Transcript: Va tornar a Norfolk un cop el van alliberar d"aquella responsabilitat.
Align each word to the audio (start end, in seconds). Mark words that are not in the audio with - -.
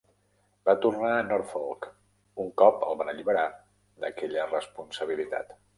Va 0.69 0.73
tornar 0.85 1.11
a 1.17 1.25
Norfolk 1.27 1.87
un 2.45 2.51
cop 2.65 2.89
el 2.91 2.99
van 3.03 3.15
alliberar 3.15 3.47
d"aquella 3.55 4.53
responsabilitat. 4.53 5.59